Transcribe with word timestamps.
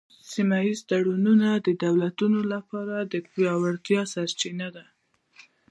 سیمه 0.31 0.57
ایز 0.65 0.79
تړونونه 0.89 1.49
د 1.67 1.67
دولتونو 1.85 2.39
لپاره 2.53 2.95
د 3.11 3.13
پیاوړتیا 3.31 4.01
سرچینه 4.13 4.67
ده 4.75 4.85